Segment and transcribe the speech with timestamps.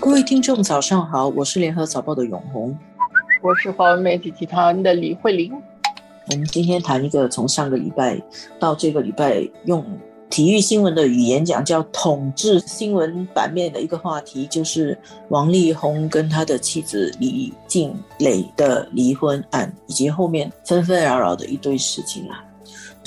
[0.00, 2.76] 各位听众，早上好，我是联合早报的永红，
[3.42, 5.52] 我是华文媒体集团的李慧玲。
[6.30, 8.20] 我们今天谈一个从上个礼拜
[8.60, 9.84] 到这个礼拜用
[10.30, 14.96] 体育新闻的语言讲，叫统治新闻版面的一个话题，就是
[15.30, 22.44] 王力宏跟他的妻子李静蕾的离婚案，以及后面纷纷扰扰的一堆事情啊。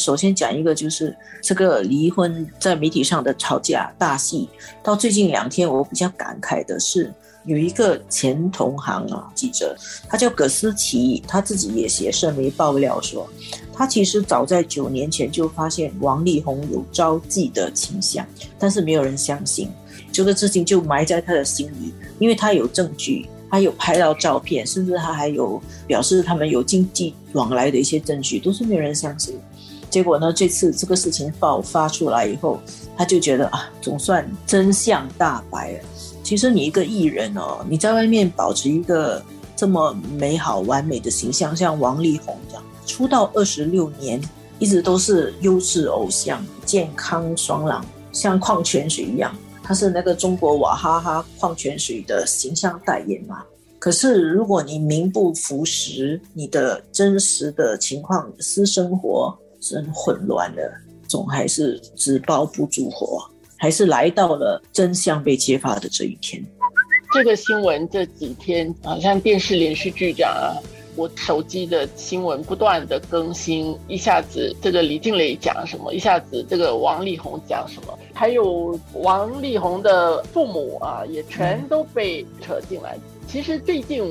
[0.01, 4.49] 首先讲一个，就是这个离婚在媒体上的吵架大戏。
[4.81, 7.13] 到最近两天，我比较感慨的是，
[7.45, 9.77] 有一个前同行啊记者，
[10.09, 13.29] 他叫葛思琪，他自己也写社媒爆料说，
[13.71, 18.25] 他其实早在九年前就发现王力宏有招妓的倾向，
[18.57, 19.69] 但是没有人相信，
[20.11, 29.35] 这个事情就埋在他的心里，因为他有证据，他有拍到照片，甚至他还有表示他们有经济往来的一些证据，都是没有人相信。
[29.91, 30.31] 结果呢？
[30.31, 32.59] 这次这个事情爆发出来以后，
[32.97, 35.79] 他就觉得啊，总算真相大白了。
[36.23, 39.21] 其实你一个艺人哦，你在外面保持一个
[39.53, 44.21] 这么美好完美的形象，像王力宏这样，出道二十六年，
[44.59, 49.35] 一直都是优质偶像，健康爽朗，像矿泉水一样。
[49.61, 53.43] 他是那个中国娃哈哈矿泉水的形象代言嘛。
[53.77, 59.37] 可是如果你名不符实，你的真实的情况、私生活。
[59.61, 60.73] 真混乱了，
[61.07, 63.23] 总还是纸包不住火，
[63.55, 66.43] 还是来到了真相被揭发的这一天。
[67.13, 70.57] 这个新闻这几天好像电视连续剧这样啊，
[70.95, 82.97] 我手机的新闻不断的更新，一下子这个李静蕾讲什么，一下子这个王力宏讲什么，还有王力宏的父母啊，也全都被扯进来。
[83.27, 84.03] 其实最近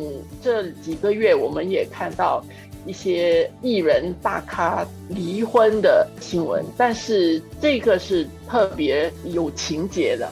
[0.42, 2.44] 这几个月，我们也看到。
[2.86, 10.28] 一些艺人大咖离婚的新闻，但是这个是特别有情节的。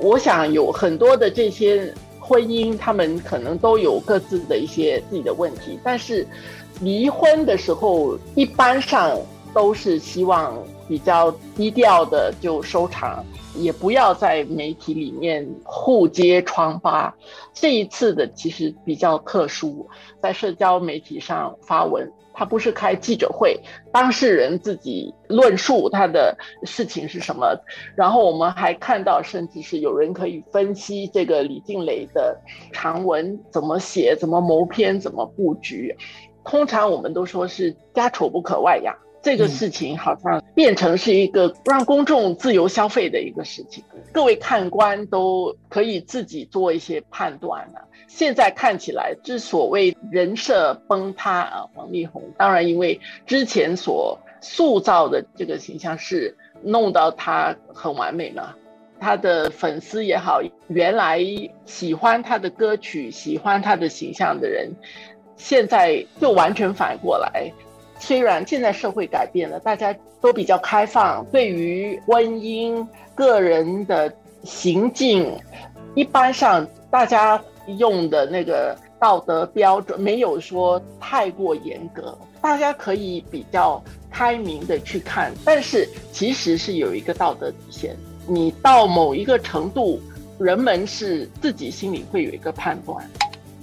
[0.00, 6.26] 我想有很多的这些婚姻，他们可能都有各自的一些自己的问题，但是
[6.80, 9.16] 离婚的时候，一般上
[9.52, 13.24] 都是希望比较低调的就收场。
[13.56, 17.14] 也不要在媒体里面互揭疮疤。
[17.52, 19.88] 这一次的其实比较特殊，
[20.20, 23.56] 在社交媒体上发文，他不是开记者会，
[23.92, 27.56] 当事人自己论述他的事情是什么。
[27.94, 32.36] 然后我们还看到，甚至是有人可以分析这个李静蕾的
[32.72, 35.96] 长文怎么写、怎么谋篇、怎么布局。
[36.44, 38.92] 通常我们都说是家丑不可外扬。
[39.24, 47.88] 这个事情好像变成是一个让公众自由消费的一个事情，各位看官都可以自己做一些判断了。
[48.06, 58.54] 现在看起来，之所谓人设崩塌啊，王力宏当然因为之前所塑造的这个形象是弄到他很完美嘛，
[59.00, 61.18] 他的粉丝也好，原来
[61.64, 64.70] 喜欢他的歌曲、喜欢他的形象的人，
[65.34, 67.50] 现在就完全反过来。
[68.06, 75.34] 虽然现在社会改变了，大家都比较开放，对于婚姻、个人的行径，
[75.94, 77.42] 一般上大家
[77.78, 87.96] 用的那个道德标准没有说太过严格，大家可以比较开明的去看，但是其实是有一个道德底线，
[88.28, 89.98] 你到某一个程度，
[90.38, 93.02] 人们是自己心里会有一个判断。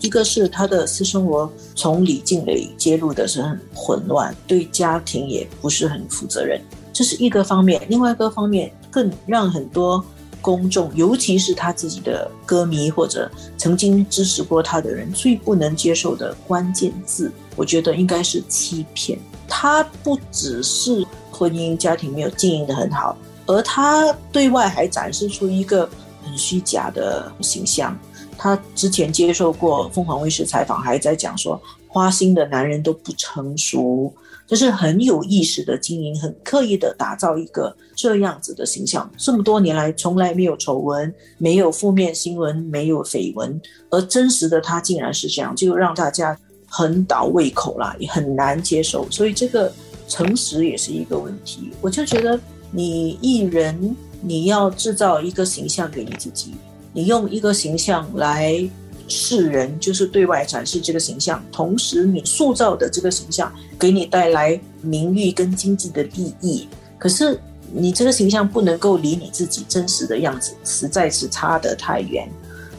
[0.02, 6.60] 一个是他的私生活从李静蕾揭露的是很混乱，对家庭也不是很负责任，
[6.92, 7.82] 这是一个方面。
[7.88, 10.04] 另外一个方面，更让很多
[10.42, 19.20] 公众，尤其是他自己的歌迷或者曾经支持过他的人，最不能接受的关键字，我觉得应该是欺骗。
[19.48, 25.88] 他不只是婚姻家庭没有经营的很好，而他对外还展示出一个
[26.24, 27.96] 很虚假的形象。
[28.44, 34.12] 他之前接受过凤凰卫视采访，还在讲说花心的男人都不成熟，
[34.48, 39.08] 就是很有意识的经营，很刻意的打造一个这样子的形象。
[39.16, 43.62] 这么多年来从来没有丑闻，没有负面新闻，没有绯闻，
[43.92, 46.36] 而真实的他竟然是这样，就让大家
[46.66, 49.08] 很倒胃口啦，也很难接受。
[49.12, 49.72] 所以这个
[50.08, 51.70] 诚实也是一个问题。
[51.80, 52.40] 我就觉得
[52.72, 56.56] 你艺人，你要制造一个形象给你自己。
[56.94, 58.70] 你用一个形象来
[59.08, 66.68] 示人，就是对外展示这个形象，同时你塑造的这个形象给你带来名誉跟经济的利益。
[66.98, 67.40] 可是
[67.74, 72.30] 你这个形象不能够离你自己真实的样子实在是差得太远，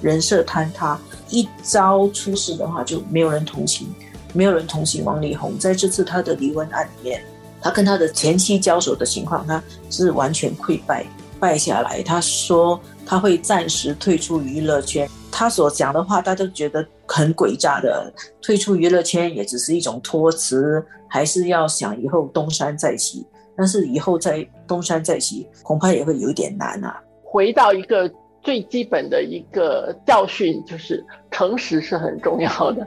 [0.00, 0.99] 人设坍塌，
[1.31, 3.88] 一朝出事的话就没有人同情，
[4.35, 5.58] 没有人同情王力宏。
[5.58, 7.23] 在这次他的离婚案里面，
[7.61, 11.06] 他跟他的前妻交手的情况，他是完全溃败。
[11.41, 15.09] 败下来，他说他会暂时退出娱乐圈。
[15.31, 18.13] 他所讲的话，大家都觉得很诡诈的。
[18.41, 23.27] 退出娱乐圈也只是一种托词，还是要想以后东山再起。
[23.57, 27.01] 但是以后再东山再起，恐怕也会有点难啊。
[27.23, 28.11] 回到一个
[28.43, 32.87] 最基本的一个教训，就是诚实是很重要的。